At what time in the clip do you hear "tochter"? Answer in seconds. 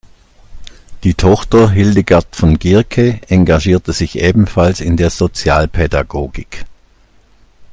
1.13-1.69